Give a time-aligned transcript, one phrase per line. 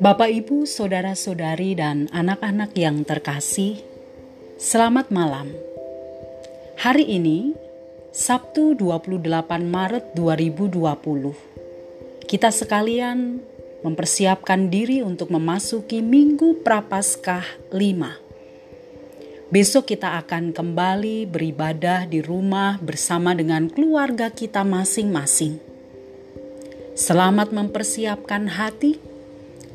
[0.00, 3.84] Bapak, Ibu, saudara-saudari, dan anak-anak yang terkasih,
[4.56, 5.52] selamat malam.
[6.80, 7.52] Hari ini,
[8.16, 11.36] Sabtu 28 Maret 2020,
[12.24, 13.44] kita sekalian
[13.84, 17.44] mempersiapkan diri untuk memasuki Minggu Prapaskah
[17.76, 18.31] 5.
[19.52, 25.60] Besok kita akan kembali beribadah di rumah bersama dengan keluarga kita masing-masing.
[26.96, 28.96] Selamat mempersiapkan hati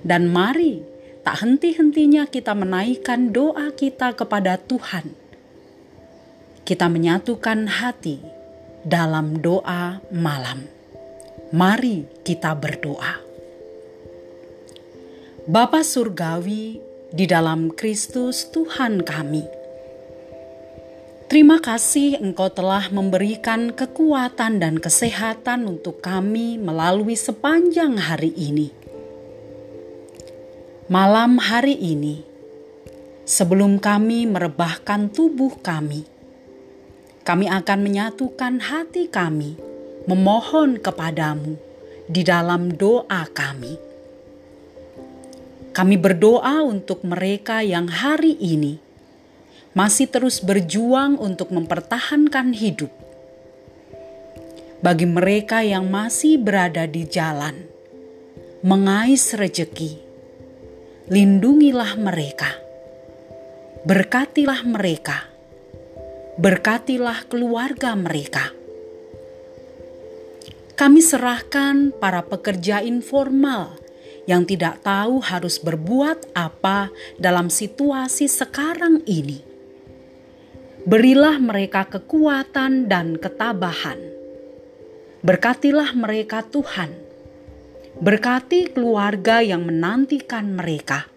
[0.00, 0.80] dan mari
[1.20, 5.12] tak henti-hentinya kita menaikkan doa kita kepada Tuhan.
[6.64, 8.24] Kita menyatukan hati
[8.80, 10.64] dalam doa malam.
[11.52, 13.20] Mari kita berdoa.
[15.44, 16.80] Bapa Surgawi
[17.12, 19.65] di dalam Kristus Tuhan kami.
[21.26, 28.86] Terima kasih Engkau telah memberikan kekuatan dan kesehatan untuk kami melalui sepanjang hari ini
[30.86, 32.22] malam hari ini,
[33.26, 36.06] sebelum kami merebahkan tubuh kami,
[37.26, 39.58] kami akan menyatukan hati kami,
[40.06, 41.58] memohon kepadamu
[42.06, 43.74] di dalam doa kami.
[45.74, 48.85] Kami berdoa untuk mereka yang hari ini
[49.76, 52.88] masih terus berjuang untuk mempertahankan hidup.
[54.80, 57.68] Bagi mereka yang masih berada di jalan,
[58.64, 60.06] mengais rejeki
[61.06, 62.58] lindungilah mereka,
[63.86, 65.30] berkatilah mereka,
[66.34, 68.50] berkatilah keluarga mereka.
[70.74, 73.78] Kami serahkan para pekerja informal
[74.26, 76.90] yang tidak tahu harus berbuat apa
[77.22, 79.55] dalam situasi sekarang ini.
[80.86, 83.98] Berilah mereka kekuatan dan ketabahan.
[85.26, 87.06] Berkatilah mereka, Tuhan
[87.96, 91.08] Berkati keluarga yang menantikan mereka.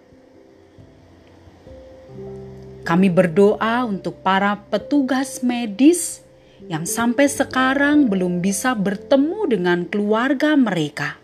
[2.87, 6.23] Kami berdoa untuk para petugas medis
[6.71, 11.19] yang sampai sekarang belum bisa bertemu dengan keluarga mereka.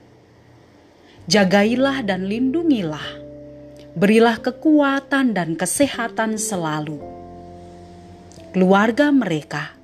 [1.32, 3.24] Jagailah dan lindungilah.
[3.96, 7.15] Berilah kekuatan dan kesehatan selalu.
[8.56, 9.76] Keluarga mereka,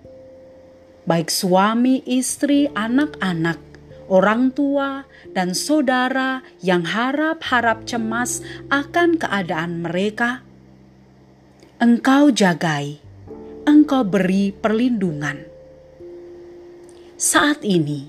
[1.04, 3.60] baik suami, istri, anak-anak,
[4.08, 5.04] orang tua,
[5.36, 8.40] dan saudara yang harap-harap cemas
[8.72, 10.40] akan keadaan mereka.
[11.84, 12.96] Engkau jagai,
[13.68, 15.44] engkau beri perlindungan.
[17.20, 18.08] Saat ini,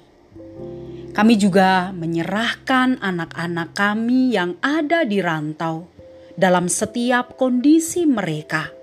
[1.11, 5.91] kami juga menyerahkan anak-anak kami yang ada di rantau
[6.39, 8.82] dalam setiap kondisi mereka.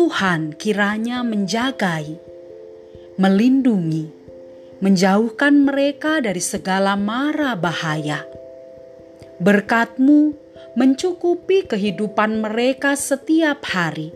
[0.00, 2.16] Tuhan kiranya menjagai,
[3.20, 4.08] melindungi,
[4.80, 8.24] menjauhkan mereka dari segala mara bahaya.
[9.44, 10.32] Berkatmu
[10.72, 14.08] mencukupi kehidupan mereka setiap hari,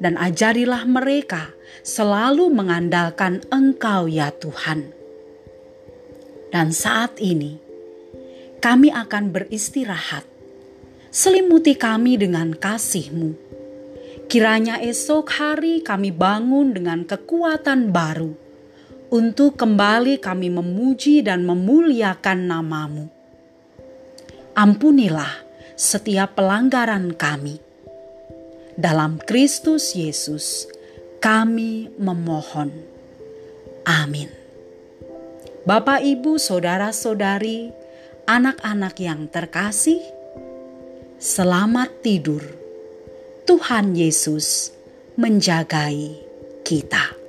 [0.00, 1.52] dan ajarilah mereka
[1.84, 4.88] selalu mengandalkan Engkau ya Tuhan.
[6.48, 7.60] Dan saat ini,
[8.56, 10.24] kami akan beristirahat.
[11.12, 13.43] Selimuti kami dengan kasih-Mu.
[14.24, 18.32] Kiranya esok hari kami bangun dengan kekuatan baru
[19.12, 23.06] untuk kembali kami memuji dan memuliakan namamu.
[24.58, 25.44] Ampunilah
[25.78, 27.62] setiap pelanggaran kami.
[28.74, 30.66] Dalam Kristus Yesus,
[31.22, 32.74] kami memohon.
[33.86, 34.26] Amin.
[35.62, 37.70] Bapak, ibu, saudara-saudari,
[38.26, 40.02] anak-anak yang terkasih,
[41.22, 42.63] selamat tidur.
[43.44, 44.72] Tuhan Yesus
[45.20, 46.16] menjagai
[46.64, 47.23] kita.